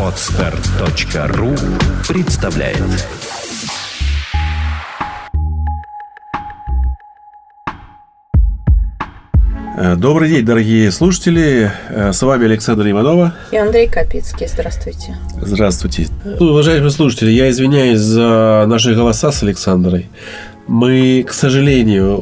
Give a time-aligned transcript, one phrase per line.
[0.00, 1.54] Отстар.ру
[2.08, 2.82] представляет
[9.78, 11.70] Э, Добрый день, дорогие слушатели.
[11.90, 13.34] Э, С вами Александр Иванова.
[13.52, 14.46] И Андрей Капицкий.
[14.48, 15.16] Здравствуйте.
[15.40, 16.06] Здравствуйте.
[16.24, 20.06] Ну, уважаемые слушатели, я извиняюсь за наши голоса с Александрой.
[20.68, 22.18] Мы, к сожалению,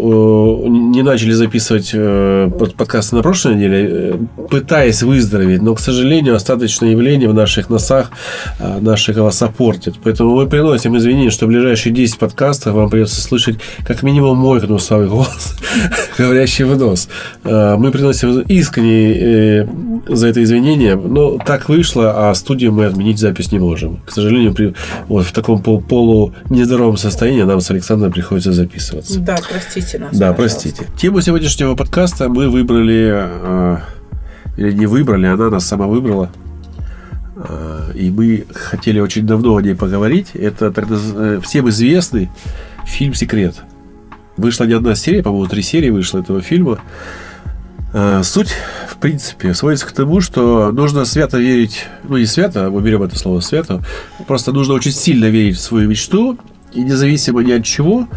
[0.69, 4.15] не начали записывать э, под- подкасты на прошлой неделе, э,
[4.51, 8.11] пытаясь выздороветь, но, к сожалению, остаточное явление в наших носах
[8.59, 9.95] э, наши голоса портят.
[10.03, 13.57] Поэтому мы приносим извинения, что в ближайшие 10 подкастов вам придется слышать
[13.87, 15.57] как минимум мой гнусавый голос,
[16.19, 17.09] говорящий в нос.
[17.45, 19.67] Мы приносим искренне
[20.07, 24.03] за это извинения, но так вышло, а студию мы отменить запись не можем.
[24.07, 24.75] К сожалению, при,
[25.09, 29.21] вот в таком пол, полу нездоровом состоянии нам с Александром приходится записываться.
[29.21, 30.17] Да, простите нас.
[30.17, 30.63] Да, пожалуйста.
[30.63, 30.87] простите.
[30.99, 33.77] Тему сегодняшнего подкаста мы выбрали, э,
[34.57, 36.31] или не выбрали, она нас сама выбрала.
[37.37, 40.31] Э, И мы хотели очень давно о ней поговорить.
[40.35, 42.31] Это э, всем известный
[42.87, 43.57] фильм «Секрет».
[44.37, 46.81] Вышла не одна серия, по-моему, три серии вышло этого фильма.
[47.93, 48.53] Э, Суть,
[48.89, 53.17] в принципе, сводится к тому, что нужно свято верить, ну не свято, мы берем это
[53.17, 53.81] слово свято,
[54.27, 56.37] просто нужно очень сильно верить в свою мечту,
[56.75, 58.09] и независимо ни от чего,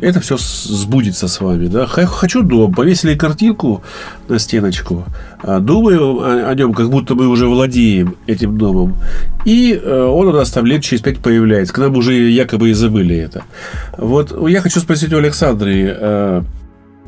[0.00, 1.66] это все сбудется с вами.
[1.66, 1.86] Да?
[1.86, 3.82] Хочу дом, повесили картинку
[4.28, 5.04] на стеночку,
[5.42, 8.96] а, думаю о, о нем, как будто мы уже владеем этим домом,
[9.44, 12.72] и э, он у нас там лет через пять появляется, к нам уже якобы и
[12.72, 13.44] забыли это.
[13.96, 16.42] Вот я хочу спросить у Александры, э,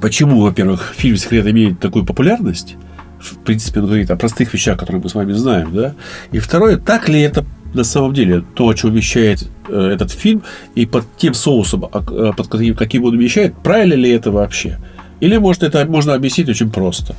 [0.01, 2.77] Почему, во-первых, фильм «Секрет» имеет такую популярность?
[3.19, 5.95] В принципе, он говорит о простых вещах, которые мы с вами знаем, да?
[6.31, 7.45] И второе, так ли это
[7.75, 10.43] на самом деле то, о чем вещает э, этот фильм,
[10.75, 14.79] и под тем соусом, а, э, под каким, каким он вещает, правильно ли это вообще?
[15.21, 17.15] Или, может, это можно объяснить очень просто?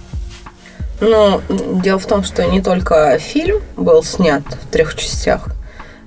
[1.02, 1.42] Но
[1.84, 5.48] дело в том, что не только фильм был снят в трех частях,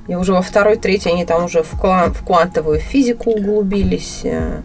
[0.06, 4.20] и уже во второй, третьей они там уже в, ква- в квантовую физику углубились.
[4.24, 4.62] э.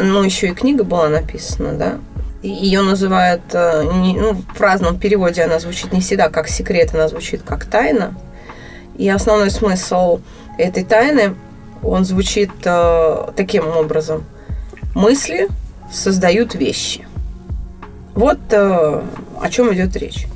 [0.00, 1.98] Ну, еще и книга была написана, да.
[2.42, 7.64] Ее называют, ну, в разном переводе она звучит не всегда как секрет, она звучит как
[7.64, 8.14] тайна.
[8.98, 10.20] И основной смысл
[10.58, 11.34] этой тайны,
[11.82, 14.24] он звучит э, таким образом.
[14.94, 15.48] Мысли
[15.90, 17.06] создают вещи.
[18.14, 19.02] Вот э,
[19.40, 20.26] о чем идет речь.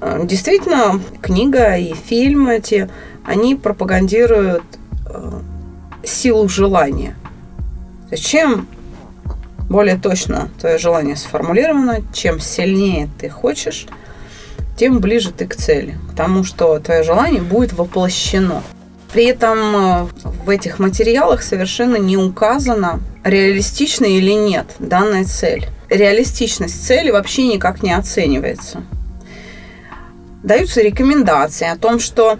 [0.00, 2.88] Э, Действительно, книга и фильм эти,
[3.24, 4.62] они пропагандируют
[5.06, 5.40] э,
[6.04, 7.16] силу желания.
[8.16, 8.68] Чем
[9.68, 13.88] более точно твое желание сформулировано, чем сильнее ты хочешь,
[14.76, 18.62] тем ближе ты к цели, к тому, что твое желание будет воплощено.
[19.12, 20.06] При этом э,
[20.44, 25.66] в этих материалах совершенно не указано, реалистична или нет данная цель.
[25.88, 28.82] Реалистичность цели вообще никак не оценивается.
[30.42, 32.38] Даются рекомендации о том, что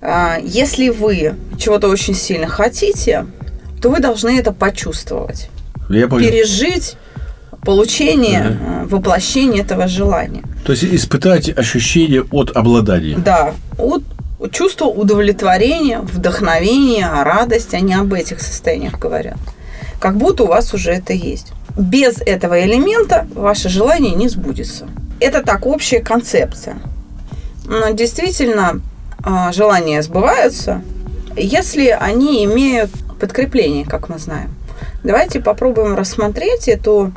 [0.00, 3.26] э, если вы чего-то очень сильно хотите,
[3.82, 5.50] то вы должны это почувствовать,
[5.90, 6.26] Я понял.
[6.26, 6.96] пережить
[7.64, 10.42] получение, э, воплощение этого желания.
[10.64, 13.16] То есть испытать ощущение от обладания.
[13.16, 14.02] Да, от
[14.50, 19.38] чувство удовлетворения, вдохновения, радость, они об этих состояниях говорят.
[20.00, 21.52] Как будто у вас уже это есть.
[21.76, 24.88] Без этого элемента ваше желание не сбудется.
[25.20, 26.76] Это так общая концепция.
[27.64, 28.80] Но действительно,
[29.22, 30.82] а, желания сбываются,
[31.36, 32.90] если они имеют
[33.20, 34.50] подкрепление, как мы знаем.
[35.04, 37.12] Давайте попробуем рассмотреть эту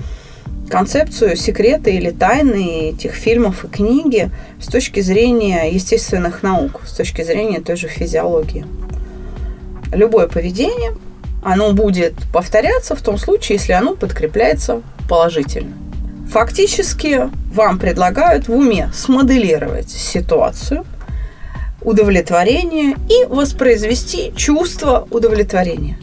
[0.69, 7.21] концепцию секрета или тайны этих фильмов и книги с точки зрения естественных наук, с точки
[7.23, 8.65] зрения той же физиологии.
[9.91, 10.95] Любое поведение,
[11.43, 15.73] оно будет повторяться в том случае, если оно подкрепляется положительно.
[16.31, 20.85] Фактически вам предлагают в уме смоделировать ситуацию,
[21.81, 25.99] удовлетворения и воспроизвести чувство удовлетворения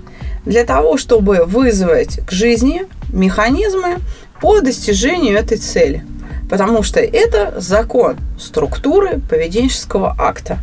[0.46, 3.98] для того, чтобы вызвать к жизни механизмы
[4.42, 6.04] по достижению этой цели.
[6.50, 10.58] Потому что это закон структуры поведенческого акта.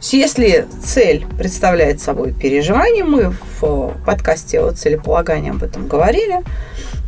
[0.00, 6.42] Если цель представляет собой переживание, мы в подкасте о целеполагании об этом говорили,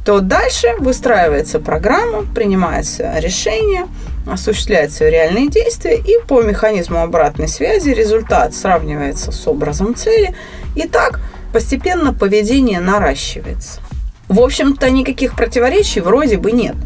[0.04, 3.86] то дальше выстраивается программа, принимается решение,
[4.26, 10.34] осуществляются реальные действия, и по механизму обратной связи результат сравнивается с образом цели,
[10.74, 11.20] и так
[11.52, 13.80] постепенно поведение наращивается.
[14.28, 16.76] В общем-то, никаких противоречий вроде бы нет.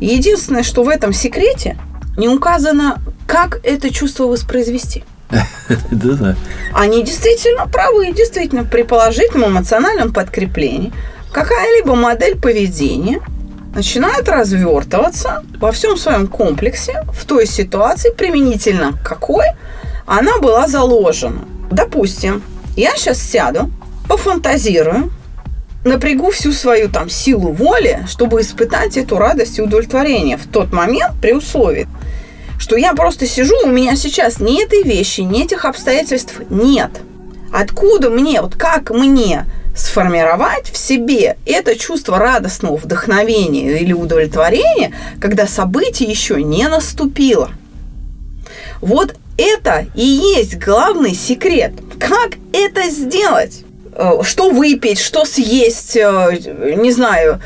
[0.00, 1.78] Единственное, что в этом секрете
[2.16, 5.04] не указано, как это чувство воспроизвести.
[5.90, 6.36] Да-да.
[6.72, 10.92] Они действительно правы, действительно, при положительном эмоциональном подкреплении
[11.32, 13.20] какая-либо модель поведения
[13.74, 19.44] начинает развертываться во всем своем комплексе в той ситуации, применительно какой
[20.06, 21.44] она была заложена.
[21.70, 22.42] Допустим,
[22.76, 23.70] я сейчас сяду,
[24.08, 25.10] пофантазирую,
[25.86, 31.14] напрягу всю свою там силу воли, чтобы испытать эту радость и удовлетворение в тот момент
[31.22, 31.88] при условии,
[32.58, 36.90] что я просто сижу, у меня сейчас ни этой вещи, ни этих обстоятельств нет.
[37.52, 39.46] Откуда мне, вот как мне
[39.76, 47.50] сформировать в себе это чувство радостного вдохновения или удовлетворения, когда событие еще не наступило?
[48.80, 51.72] Вот это и есть главный секрет.
[51.98, 53.65] Как это сделать?
[53.98, 57.40] Э, что выпить, что съесть, э, не знаю,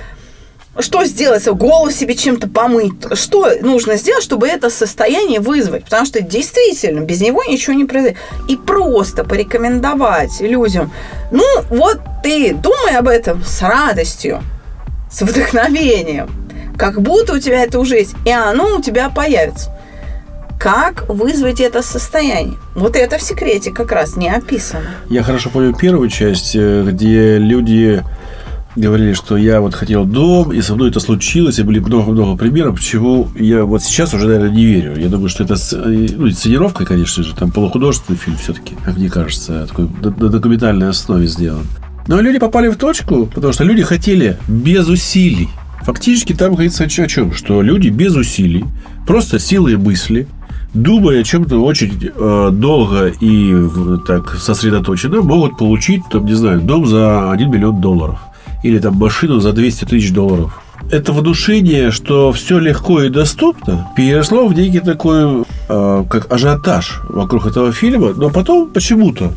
[0.81, 6.21] что сделать, голову себе чем-то помыть, что нужно сделать, чтобы это состояние вызвать, потому что
[6.21, 8.19] действительно без него ничего не произойдет.
[8.49, 10.93] И просто порекомендовать людям,
[11.31, 14.43] ну вот ты думай об этом с радостью,
[15.11, 16.31] с вдохновением,
[16.77, 19.71] как будто у тебя это уже есть, и оно у тебя появится.
[20.61, 22.59] Как вызвать это состояние?
[22.75, 24.91] Вот это в секрете как раз не описано.
[25.09, 28.05] Я хорошо помню первую часть, э, где люди
[28.77, 32.77] говорили, что я вот хотел дом, и со мной это случилось, и были много-много примеров,
[32.77, 35.01] почему я вот сейчас уже, наверное, не верю.
[35.01, 39.09] Я думаю, что это э, ну, инсценировка, конечно же, там полухудожественный фильм все-таки, как мне
[39.09, 41.67] кажется, такой на документальной основе сделан.
[42.07, 45.49] Но люди попали в точку, потому что люди хотели без усилий.
[45.85, 47.33] Фактически там говорится о чем?
[47.33, 48.67] Что люди без усилий,
[49.07, 50.29] просто силой мысли–
[50.75, 53.55] думая о чем-то очень э, долго и
[54.07, 58.19] так сосредоточенно, могут получить, там, не знаю, дом за 1 миллион долларов.
[58.63, 60.63] Или там машину за 200 тысяч долларов.
[60.91, 67.47] Это внушение, что все легко и доступно, переросло в некий такой, э, как ажиотаж вокруг
[67.47, 69.33] этого фильма, но потом почему-то,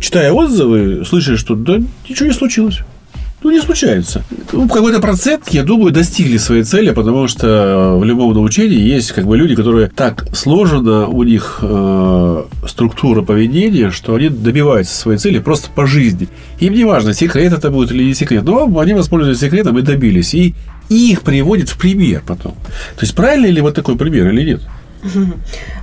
[0.00, 2.80] читая отзывы, слышишь, что да ничего не случилось.
[3.40, 4.24] Ну, не случается.
[4.52, 9.26] Ну, какой-то процент, я думаю, достигли своей цели, потому что в любом научении есть как
[9.26, 15.38] бы люди, которые так сложена у них э, структура поведения, что они добиваются своей цели
[15.38, 16.28] просто по жизни.
[16.58, 20.34] Им не важно, секрет это будет или не секрет, но они воспользовались секретом и добились.
[20.34, 20.56] И
[20.88, 22.52] их приводит в пример потом.
[22.96, 24.60] То есть, правильно ли вот такой пример или нет?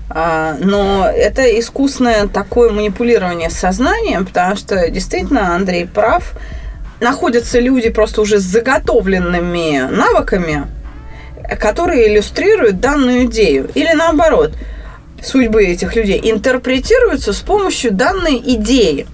[0.08, 6.34] А, но это искусное такое манипулирование сознанием, потому что действительно Андрей прав–
[7.00, 10.68] находятся люди просто уже с заготовленными навыками,
[11.60, 13.70] которые иллюстрируют данную идею.
[13.76, 14.54] Или наоборот,
[15.22, 19.08] судьбы этих людей интерпретируются с помощью данной идеи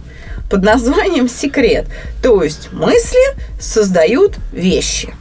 [0.50, 1.86] под названием секрет.
[2.22, 3.20] То есть мысли
[3.60, 5.14] создают вещи.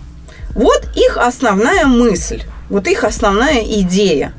[0.54, 4.32] Вот их основная мысль, вот их основная идея.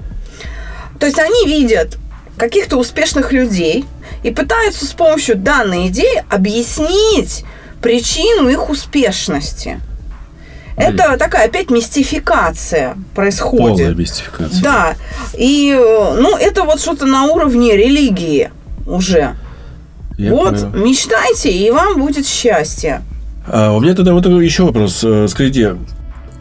[1.00, 1.98] То есть они видят
[2.38, 3.86] каких-то успешных людей
[4.24, 7.46] и пытаются с помощью данной идеи объяснить
[7.82, 9.80] причину их успешности.
[10.78, 13.78] Это такая опять мистификация происходит.
[13.78, 14.62] Полная мистификация.
[14.62, 14.96] Да.
[15.38, 18.50] И, ну, это вот что-то на уровне религии
[18.86, 19.36] уже.
[20.18, 20.86] Я вот, понял.
[20.86, 23.02] мечтайте, и вам будет счастье.
[23.48, 25.04] А у меня тогда вот еще вопрос.
[25.04, 25.78] Э, скажите,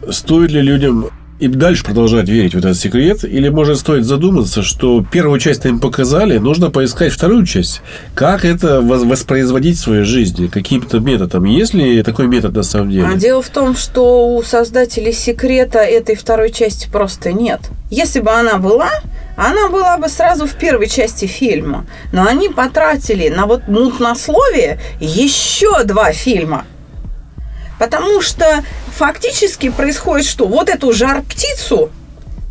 [0.09, 1.09] стоит ли людям
[1.41, 3.23] и дальше продолжать верить в этот секрет?
[3.23, 7.81] Или, может, стоит задуматься, что первую часть им показали, нужно поискать вторую часть?
[8.13, 10.45] Как это воспроизводить в своей жизни?
[10.45, 11.45] Каким-то методом?
[11.45, 13.07] Есть ли такой метод на самом деле?
[13.07, 17.61] А дело в том, что у создателей секрета этой второй части просто нет.
[17.89, 18.91] Если бы она была,
[19.35, 21.87] она была бы сразу в первой части фильма.
[22.13, 26.65] Но они потратили на вот мутнословие еще два фильма.
[27.81, 28.63] Потому что
[28.95, 30.45] фактически происходит что?
[30.45, 31.89] Вот эту жар-птицу,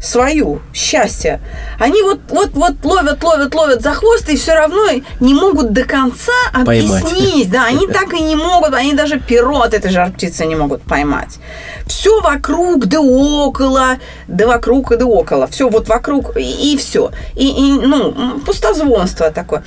[0.02, 1.40] свою счастье,
[1.78, 4.88] они вот, вот, вот ловят, ловят, ловят за хвост и все равно
[5.20, 7.48] не могут до конца объяснить.
[7.48, 7.50] Поймать.
[7.52, 10.82] Да, они так и не могут, они даже перо от этой жар птицы не могут
[10.82, 11.38] поймать.
[11.86, 15.46] Все вокруг, да около, да вокруг и да около.
[15.46, 17.12] Все вот вокруг и, и все.
[17.36, 19.62] И, и, ну, пустозвонство такое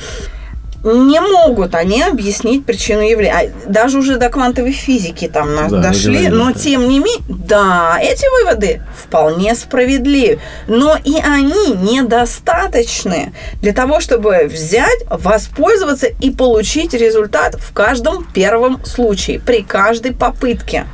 [0.84, 3.52] не могут они объяснить причину явления.
[3.66, 8.26] А даже уже до квантовой физики там да, дошли, но тем не менее, да, эти
[8.42, 17.56] выводы вполне справедливы, но и они недостаточны для того, чтобы взять, воспользоваться и получить результат
[17.56, 20.86] в каждом первом случае, при каждой попытке.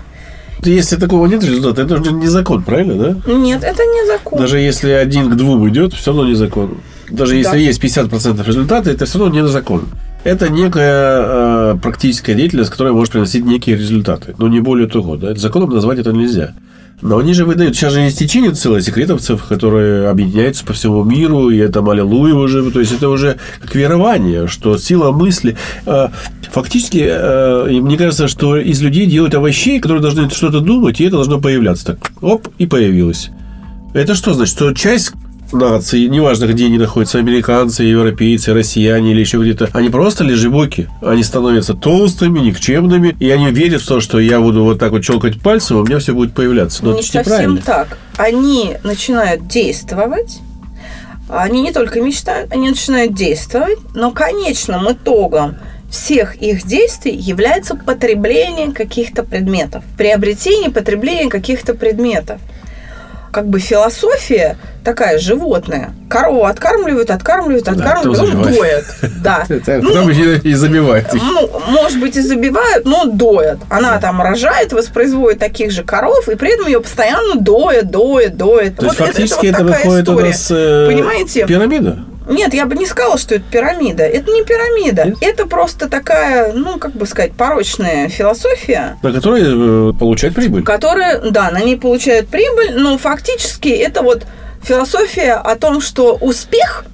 [0.64, 3.32] Если такого нет результата, это же не закон, правильно, да?
[3.32, 4.40] Нет, это не закон.
[4.40, 6.80] Даже если один к двум идет, все равно не закон.
[7.10, 7.58] Даже если да.
[7.58, 9.84] есть 50% результата, это все равно не закон.
[10.24, 14.36] Это некая э, практическая деятельность, которая может приносить некие результаты.
[14.38, 15.16] Но не более того.
[15.16, 15.34] Да?
[15.36, 16.54] Законом назвать это нельзя.
[17.02, 21.50] Но они же выдают, сейчас же есть течение целое секретовцев, которые объединяются по всему миру,
[21.50, 25.56] и это аллилуйя уже, то есть это уже как верование, что сила мысли.
[25.86, 26.10] э,
[26.52, 31.16] Фактически, э, мне кажется, что из людей делают овощей, которые должны что-то думать, и это
[31.16, 31.86] должно появляться.
[31.86, 33.30] Так, оп, и появилось.
[33.94, 34.56] Это что значит?
[34.56, 35.14] Что часть
[35.54, 40.90] нации, неважно, где они находятся, американцы, европейцы, россияне или еще где-то, они просто лежебоки.
[41.02, 45.04] Они становятся толстыми, никчемными, и они верят в то, что я буду вот так вот
[45.04, 46.84] челкать пальцем, у меня все будет появляться.
[46.84, 47.98] Но не это же совсем так.
[48.18, 50.40] Они начинают действовать.
[51.30, 55.58] Они не только мечтают, они начинают действовать, но конечным итогом
[55.90, 62.40] всех их действий является потребление каких-то предметов, приобретение, потребление каких-то предметов.
[63.32, 65.92] Как бы философия такая животная.
[66.10, 68.86] Корову откармливают, откармливают, Да, откармливают, потом забивают.
[69.02, 69.12] доят.
[69.22, 69.44] Да.
[69.50, 70.14] Ну, потом и,
[71.14, 71.22] их.
[71.22, 73.60] ну, может быть, и забивают, но доят.
[73.70, 78.78] Она там рожает, воспроизводит таких же коров, и при этом ее постоянно доят, доят, доят.
[78.78, 80.88] То есть, фактически это, выходит у нас э,
[81.48, 82.00] пирамида.
[82.30, 84.04] Нет, я бы не сказала, что это пирамида.
[84.04, 85.06] Это не пирамида.
[85.06, 85.18] Нет?
[85.22, 90.64] Это просто такая, ну, как бы сказать, порочная философия, На которой э, получать прибыль.
[90.64, 94.26] которая, да, на ней получают прибыль, но фактически это вот
[94.64, 96.86] философия о том, что успех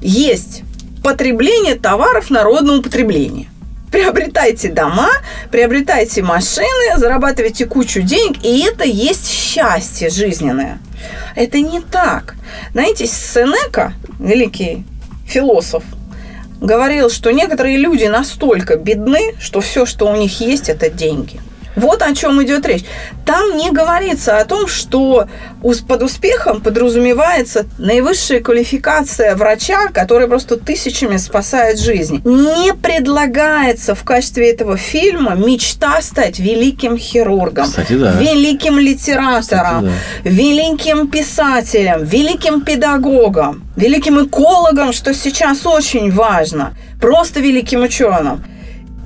[0.00, 0.62] есть
[1.02, 3.48] потребление товаров народного потребления.
[3.90, 5.10] Приобретайте дома,
[5.50, 10.78] приобретайте машины, зарабатывайте кучу денег, и это есть счастье жизненное.
[11.34, 12.34] Это не так.
[12.72, 14.84] Знаете, Сенека, великий
[15.26, 15.84] философ,
[16.60, 21.40] говорил, что некоторые люди настолько бедны, что все, что у них есть, это деньги.
[21.78, 22.84] Вот о чем идет речь.
[23.24, 25.26] Там не говорится о том, что
[25.86, 32.20] под успехом подразумевается наивысшая квалификация врача, который просто тысячами спасает жизни.
[32.24, 38.12] Не предлагается в качестве этого фильма мечта стать великим хирургом, Кстати, да.
[38.18, 39.92] великим литератором, Кстати,
[40.24, 48.44] великим писателем, великим педагогом, великим экологом, что сейчас очень важно, просто великим ученым.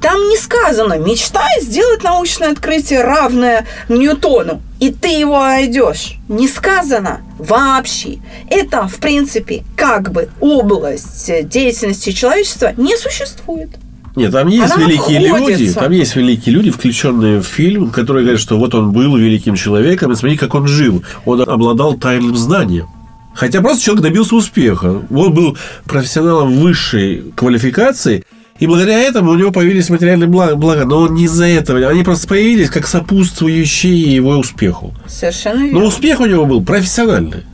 [0.03, 6.15] Там не сказано, мечтай сделать научное открытие, равное Ньютону, и ты его найдешь.
[6.29, 8.19] Не сказано вообще.
[8.51, 13.71] Это, в принципе, как бы область деятельности человечества не существует.
[14.17, 15.79] Нет, там есть Она великие люди, находится.
[15.79, 20.13] там есть великие люди, включенные в фильм, которые говорят, что вот он был великим человеком,
[20.13, 21.03] и смотри, как он жил.
[21.25, 22.89] Он обладал тайным знанием.
[23.35, 25.03] Хотя просто человек добился успеха.
[25.11, 28.25] Он был профессионалом высшей квалификации,
[28.59, 30.85] и благодаря этому у него появились материальные блага, блага.
[30.85, 31.89] но он не из-за этого.
[31.89, 34.95] Они просто появились как сопутствующие его успеху.
[35.07, 35.81] Совершенно верно.
[35.81, 37.45] Но успех у него был профессиональный.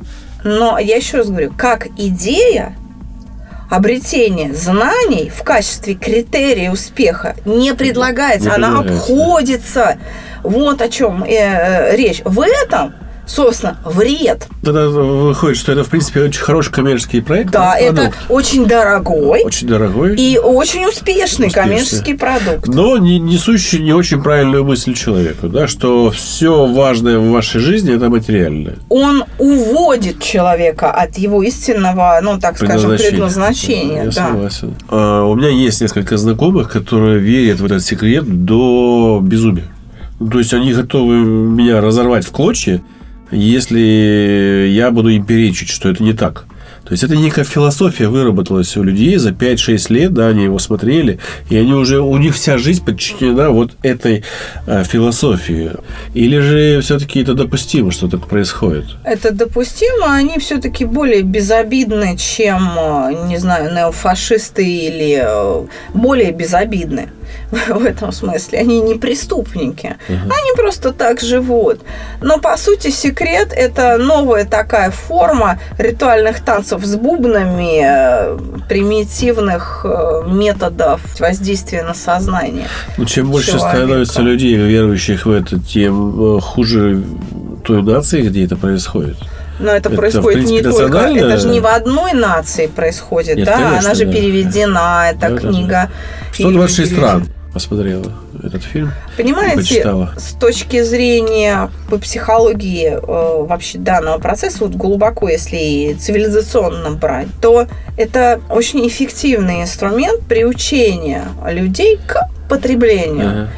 [0.44, 2.76] Но я еще раз говорю, как идея
[3.70, 9.98] обретения знаний в качестве критерия успеха не предлагается, Не она обходится.
[10.42, 12.22] Вот о чем э, э, речь.
[12.24, 12.94] В этом,
[13.28, 14.48] собственно, вред.
[14.62, 17.50] Тогда выходит, что это, в принципе, очень хороший коммерческий проект.
[17.50, 18.18] Да, это продукт.
[18.28, 20.16] очень дорогой очень дорогой.
[20.16, 21.50] и очень успешный Успешный.
[21.50, 22.66] коммерческий продукт.
[22.66, 27.94] но не несущий не очень правильную мысль человеку, да, что все важное в вашей жизни
[27.94, 28.76] это материальное.
[28.88, 34.04] Он уводит человека от его истинного, ну, так скажем, предназначения.
[34.04, 34.12] Я да.
[34.12, 34.74] согласен.
[34.88, 39.66] А, у меня есть несколько знакомых, которые верят в этот секрет до безумия.
[40.18, 42.82] То есть они готовы меня разорвать в клочья,
[43.30, 46.46] если я буду им перечить, что это не так.
[46.88, 51.18] То есть это некая философия выработалась у людей за 5-6 лет, да, они его смотрели,
[51.50, 54.24] и они уже, у них вся жизнь подчинена вот этой
[54.66, 55.72] э, философии.
[56.14, 58.86] Или же все-таки это допустимо, что так происходит?
[59.04, 67.10] Это допустимо, они все-таки более безобидны, чем, э, не знаю, неофашисты или э, более безобидны
[67.50, 68.58] в этом смысле.
[68.58, 71.80] Они не преступники, они просто так живут.
[72.20, 80.22] Но по сути секрет это новая такая форма ритуальных танцев с бубнами, э, примитивных э,
[80.26, 82.66] методов воздействия на сознание.
[82.96, 83.76] Ну, чем больше человека.
[83.76, 87.02] становится людей, верующих в это, тем э, хуже
[87.64, 89.16] той нации, где это происходит.
[89.58, 93.46] Но это, Это, происходит принципе, не только, это же не в одной нации происходит, Нет,
[93.46, 94.12] да, конечно, она же да.
[94.12, 95.40] переведена, эта Да, да, да.
[95.40, 95.90] книга.
[96.32, 96.96] фильм 126 переведен.
[96.96, 98.12] стран посмотрела
[98.44, 98.92] этот фильм.
[99.16, 106.90] Понимаете, с точки зрения по психологии э, вообще данного процесса, вот глубоко, если и цивилизационно
[106.92, 113.28] брать, то это очень эффективный инструмент приучения людей к потреблению.
[113.28, 113.48] Ага.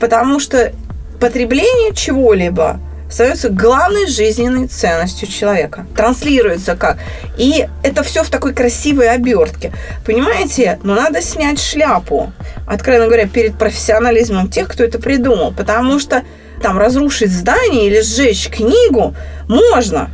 [0.00, 0.72] Потому что
[1.20, 5.86] потребление чего-либо становится главной жизненной ценностью человека.
[5.96, 6.98] Транслируется как.
[7.36, 9.72] И это все в такой красивой обертке.
[10.06, 10.78] Понимаете?
[10.82, 12.32] Но надо снять шляпу,
[12.66, 15.52] откровенно говоря, перед профессионализмом тех, кто это придумал.
[15.52, 16.22] Потому что
[16.62, 19.14] там разрушить здание или сжечь книгу
[19.48, 20.10] можно,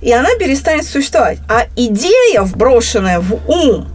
[0.00, 1.38] и она перестанет существовать.
[1.48, 3.88] А идея, вброшенная в ум,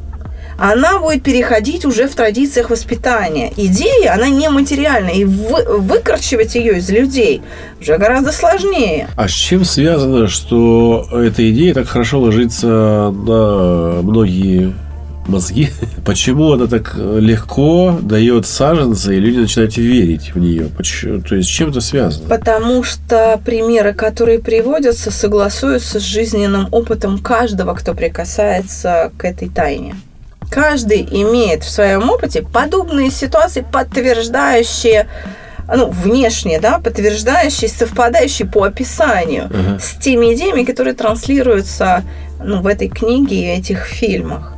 [0.57, 3.51] она будет переходить уже в традициях воспитания.
[3.57, 7.41] Идея, она нематериальная, и вы, выкорчевать ее из людей
[7.79, 9.07] уже гораздо сложнее.
[9.15, 14.73] А с чем связано, что эта идея так хорошо ложится на многие
[15.27, 15.69] мозги.
[16.05, 20.69] Почему она так легко дает саженцы, и люди начинают верить в нее?
[20.75, 21.21] Почему?
[21.21, 22.29] То есть, с чем это связано?
[22.29, 29.95] Потому что примеры, которые приводятся, согласуются с жизненным опытом каждого, кто прикасается к этой тайне.
[30.55, 35.05] Каждый имеет в своем опыте подобные ситуации, подтверждающие
[35.67, 39.81] ну, внешне, да, подтверждающие, совпадающие по описанию uh-huh.
[39.81, 42.05] с теми идеями, которые транслируются
[42.41, 44.53] ну, в этой книге и этих фильмах.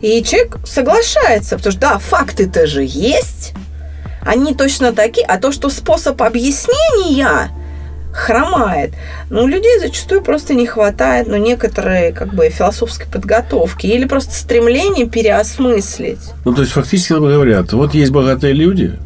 [0.00, 3.52] И человек соглашается, потому что да, факты-то же есть,
[4.22, 7.50] они точно такие, а то, что способ объяснения
[8.12, 8.92] хромает.
[9.30, 14.34] Ну, у людей зачастую просто не хватает, ну, некоторой, как бы, философской подготовки или просто
[14.34, 16.20] стремления переосмыслить.
[16.44, 18.98] Ну, то есть, фактически нам говорят, вот есть богатые люди,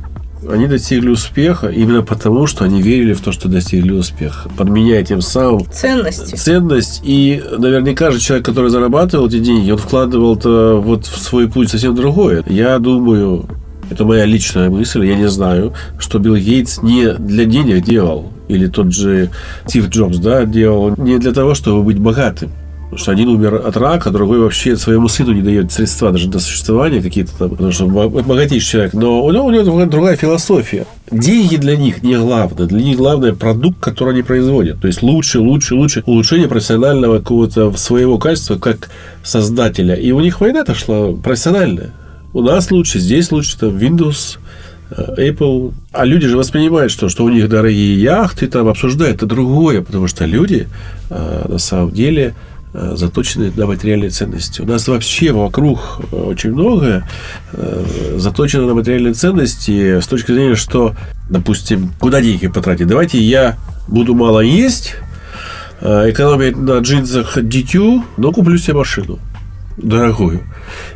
[0.48, 5.20] они достигли успеха именно потому, что они верили в то, что достигли успеха, подменяя тем
[5.20, 6.34] самым ценности.
[6.34, 7.00] ценность.
[7.04, 11.94] И наверняка же человек, который зарабатывал эти деньги, он вкладывал-то вот в свой путь совсем
[11.94, 12.44] другое.
[12.46, 13.48] Я думаю,
[13.90, 18.66] это моя личная мысль, я не знаю, что Билл Гейтс не для денег делал, или
[18.66, 19.30] тот же
[19.66, 22.50] Стив Джобс, да, делал не для того, чтобы быть богатым.
[22.86, 26.38] Потому что один умер от рака, другой вообще своему сыну не дает средства даже для
[26.38, 28.94] существования какие-то там, потому что богатейший человек.
[28.94, 30.86] Но у него, у него другая философия.
[31.10, 32.68] Деньги для них не главное.
[32.68, 34.80] Для них главное продукт, который они производят.
[34.80, 36.04] То есть лучше, лучше, лучше.
[36.06, 38.88] Улучшение профессионального какого-то своего качества как
[39.24, 39.96] создателя.
[39.96, 41.90] И у них война-то шла профессиональная.
[42.32, 44.38] У нас лучше, здесь лучше, там Windows,
[44.90, 45.72] Apple.
[45.92, 50.06] А люди же воспринимают, что, что у них дорогие яхты, там обсуждают это другое, потому
[50.06, 50.68] что люди
[51.10, 52.34] э, на самом деле
[52.78, 54.60] Э, заточены на материальные ценности.
[54.60, 57.08] У нас вообще вокруг э, очень многое
[57.54, 60.94] э, заточено на материальные ценности с точки зрения, что,
[61.30, 62.86] допустим, куда деньги потратить?
[62.86, 63.56] Давайте я
[63.88, 64.96] буду мало есть,
[65.80, 69.20] экономить на джинсах дитю, но куплю себе машину
[69.78, 70.42] дорогую.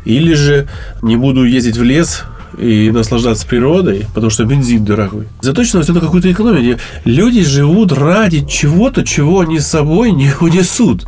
[0.05, 0.67] Или же
[1.01, 2.25] не буду ездить в лес,
[2.57, 5.27] и наслаждаться природой, потому что бензин дорогой.
[5.41, 6.77] Заточено все на какую-то экономию.
[7.05, 11.05] Люди живут ради чего-то, чего они с собой не унесут.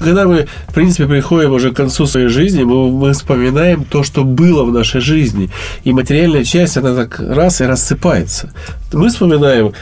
[0.00, 4.24] Когда мы, в принципе, приходим уже к концу своей жизни, мы, мы вспоминаем то, что
[4.24, 5.50] было в нашей жизни.
[5.84, 8.50] И материальная часть, она так раз и рассыпается.
[8.94, 9.72] Мы вспоминаем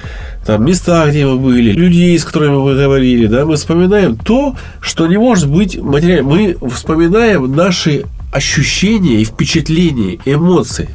[0.45, 5.07] там, места, где мы были, людей, с которыми мы говорили, да, мы вспоминаем то, что
[5.07, 6.27] не может быть материальным.
[6.27, 10.89] Мы вспоминаем наши ощущения и впечатления, эмоции.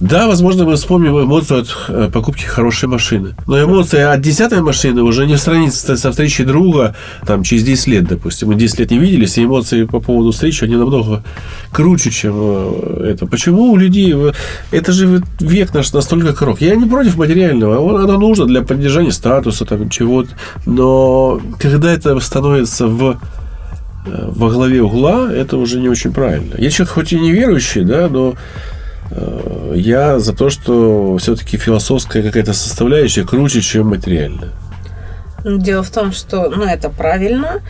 [0.00, 3.34] Да, возможно, мы вспомним эмоцию от э, покупки хорошей машины.
[3.46, 8.08] Но эмоция от десятой машины уже не сравнится со встречей друга там, через 10 лет,
[8.08, 8.48] допустим.
[8.48, 11.22] Мы 10 лет не виделись, и эмоции по поводу встречи, они намного
[11.70, 13.26] круче, чем э, это.
[13.26, 14.16] Почему у людей...
[14.70, 16.62] Это же век наш настолько короток.
[16.62, 18.02] Я не против материального.
[18.02, 20.30] Оно нужно для поддержания статуса, там, чего-то.
[20.64, 23.18] Но когда это становится в
[24.06, 26.54] во главе угла, это уже не очень правильно.
[26.58, 28.34] Я человек хоть и не верующий, да, но
[29.10, 34.50] Э, я за то, что все-таки философская какая-то составляющая круче, чем материальная.
[35.44, 37.62] Дело в том, что ну, это правильно.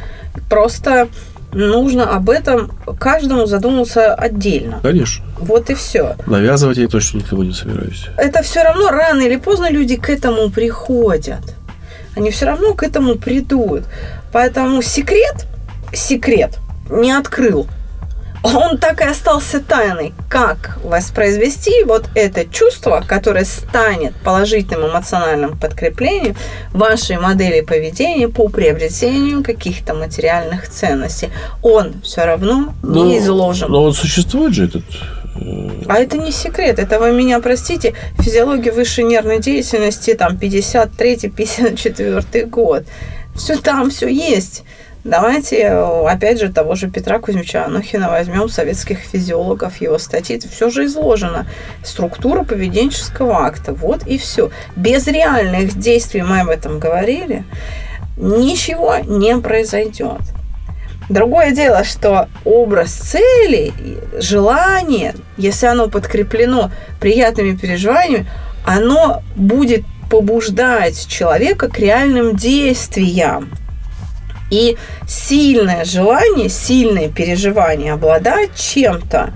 [0.48, 1.08] Просто
[1.52, 4.80] нужно об этом каждому задуматься отдельно.
[4.82, 5.24] Конечно.
[5.38, 6.16] Вот и все.
[6.26, 8.06] Навязывать я точно никого не собираюсь.
[8.16, 11.54] Это все равно рано или поздно люди к этому приходят.
[12.16, 13.84] Они все равно к этому придут.
[14.32, 15.46] Поэтому секрет,
[15.92, 17.68] секрет не открыл
[18.42, 20.14] он так и остался тайной.
[20.28, 26.34] Как воспроизвести вот это чувство, которое станет положительным эмоциональным подкреплением
[26.72, 31.28] вашей модели поведения по приобретению каких-то материальных ценностей.
[31.62, 33.70] Он все равно но, не изложен.
[33.70, 34.84] Но он существует же этот
[35.36, 36.78] э, а это не секрет.
[36.78, 37.92] Это вы меня простите.
[38.20, 42.84] Физиология высшей нервной деятельности, там, 53-54 год.
[43.34, 44.64] Все там, все есть.
[45.02, 50.38] Давайте, опять же, того же Петра Кузьмича Анохина возьмем, советских физиологов, его статьи.
[50.38, 51.46] Все же изложено.
[51.82, 53.72] Структура поведенческого акта.
[53.72, 54.50] Вот и все.
[54.76, 57.44] Без реальных действий, мы об этом говорили,
[58.18, 60.20] ничего не произойдет.
[61.08, 63.72] Другое дело, что образ цели,
[64.20, 68.30] желание, если оно подкреплено приятными переживаниями,
[68.66, 73.50] оно будет побуждать человека к реальным действиям.
[74.50, 74.76] И
[75.08, 79.32] сильное желание, сильное переживание обладать чем-то,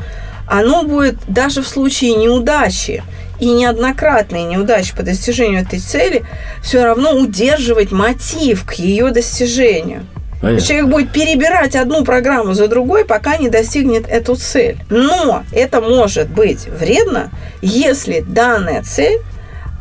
[0.46, 3.02] оно будет даже в случае неудачи
[3.40, 6.24] и неоднократные неудачи по достижению этой цели
[6.62, 10.06] все равно удерживать мотив к ее достижению.
[10.40, 10.66] Понятно.
[10.66, 14.76] Человек будет перебирать одну программу за другой, пока не достигнет эту цель.
[14.90, 17.30] Но это может быть вредно,
[17.62, 19.20] если данная цель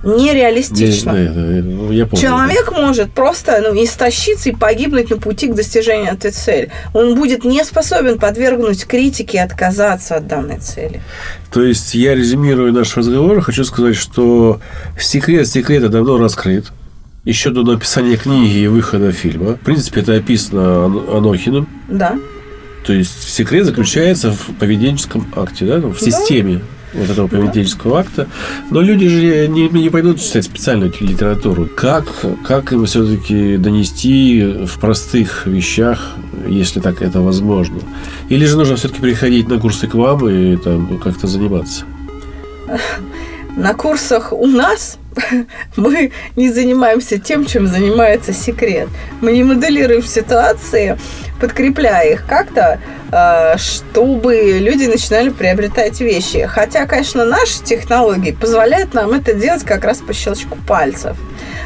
[0.03, 1.11] нереалистична.
[1.11, 2.21] Не- ну, я понял.
[2.21, 6.69] Человек может просто ну, истощиться и погибнуть на пути к достижению этой цели.
[6.93, 11.01] Он будет не способен подвергнуть критике и отказаться от данной цели.
[11.51, 14.59] То есть я резюмирую наш разговор, хочу сказать, что
[14.99, 16.65] секрет секрета давно раскрыт.
[17.25, 19.53] Еще до написания книги и выхода фильма.
[19.53, 21.69] В принципе, это описано Ан- Анохиным.
[21.87, 22.17] Да.
[22.85, 26.05] То есть секрет заключается в поведенческом акте, да, в Да.
[26.05, 26.59] системе
[26.93, 28.27] вот этого поведенческого акта.
[28.69, 31.67] Но люди же не, не пойдут читать специальную литературу.
[31.75, 32.05] Как,
[32.45, 36.13] как им все-таки донести в простых вещах,
[36.47, 37.79] если так это возможно?
[38.29, 41.85] Или же нужно все-таки приходить на курсы к вам и там как-то заниматься?
[43.55, 44.97] На курсах у нас
[45.75, 48.89] мы не занимаемся тем, чем занимается секрет.
[49.21, 50.97] Мы не моделируем ситуации,
[51.39, 52.79] подкрепляя их как-то,
[53.11, 56.45] э, чтобы люди начинали приобретать вещи.
[56.45, 61.17] Хотя, конечно, наши технологии позволяют нам это делать как раз по щелчку пальцев.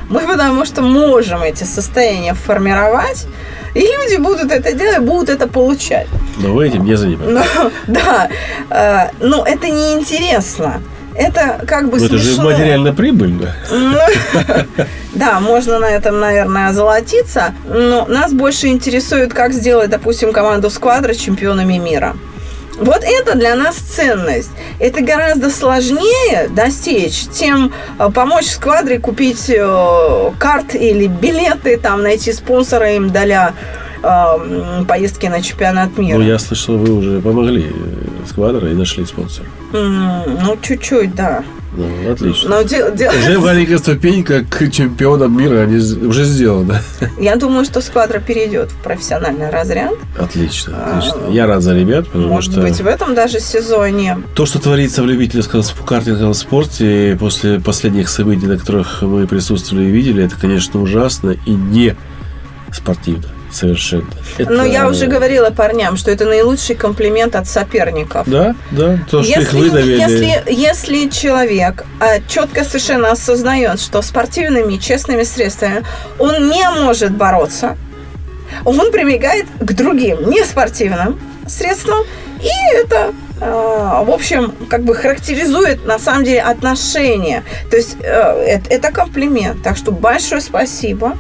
[0.10, 3.28] Мы потому что можем эти состояния формировать,
[3.76, 6.08] и люди будут это делать, будут это получать.
[6.38, 7.50] Но вы этим не занимаетесь.
[7.88, 8.30] Да,
[8.70, 10.82] э, но это неинтересно.
[11.18, 12.44] Это как бы Но это же смешно.
[12.52, 13.54] материально прибыльно.
[13.72, 13.98] Ну,
[15.14, 21.16] Да, можно на этом, наверное, озолотиться, но нас больше интересует, как сделать, допустим, команду Сквадра
[21.16, 22.16] чемпионами мира.
[22.80, 24.52] Вот это для нас ценность.
[24.80, 32.32] Это гораздо сложнее достичь, чем э, помочь сквадре купить э, карт или билеты, там найти
[32.32, 33.54] спонсора им для
[34.02, 34.08] э,
[34.80, 36.18] м, поездки на чемпионат мира.
[36.18, 39.48] Ну, я слышал, вы уже помогли э, Сквадро и нашли спонсора.
[39.74, 41.44] Ну, чуть-чуть, да.
[41.76, 42.50] Ну, отлично.
[42.50, 46.82] Но де- де- Уже маленькая ступенька к чемпионам мира они уже сделана.
[47.20, 49.94] я думаю, что сквадра перейдет в профессиональный разряд.
[50.18, 51.30] Отлично, отлично.
[51.30, 54.18] Я рад за ребят, потому Может что быть, в этом даже сезоне.
[54.34, 59.92] то, что творится в любительском картинговом спорте после последних событий, на которых мы присутствовали и
[59.92, 61.96] видели, это, конечно, ужасно и не
[62.74, 64.08] спортивно совершенно.
[64.38, 68.24] Это- Но я уже говорила парням, что это наилучший комплимент от соперников.
[68.30, 70.00] Да, да, то, что их Если, выдавили.
[70.00, 75.84] если, если человек а, четко совершенно осознает, что спортивными честными средствами
[76.20, 77.78] он не может бороться,
[78.66, 82.00] он прибегает к другим неспортивным средствам,
[82.42, 87.44] и это, а, в общем, как бы характеризует на самом деле отношения.
[87.70, 89.64] То есть э, это, это комплимент.
[89.64, 91.18] Так что большое спасибо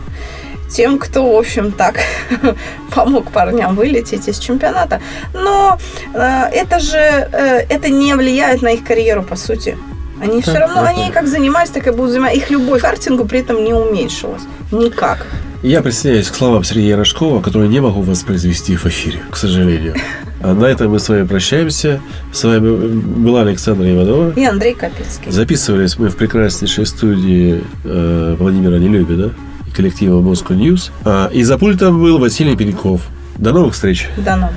[0.69, 1.99] тем, кто, в общем, так
[2.93, 5.01] помог парням вылететь из чемпионата.
[5.33, 5.77] Но
[6.13, 6.19] э,
[6.51, 9.77] это же э, это не влияет на их карьеру, по сути.
[10.21, 12.37] Они все равно, так, они как занимались, так и будут заниматься.
[12.37, 14.41] Их любовь к картингу при этом не уменьшилась.
[14.71, 15.27] Никак.
[15.63, 19.95] Я присоединяюсь к словам Сергея Рожкова, которые не могу воспроизвести в эфире, к сожалению.
[20.41, 21.99] А на этом мы с вами прощаемся.
[22.31, 24.33] С вами была Александра Иванова.
[24.35, 25.31] И Андрей Капецкий.
[25.31, 29.33] Записывались мы в прекраснейшей студии э, Владимира Нелюбина
[29.67, 30.91] и коллектива Moscow News.
[31.05, 33.01] А, и за пультом был Василий Пеньков.
[33.37, 34.07] До новых встреч!
[34.17, 34.55] До новых.